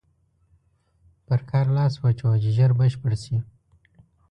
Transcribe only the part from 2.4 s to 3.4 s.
چې ژر بشپړ شي.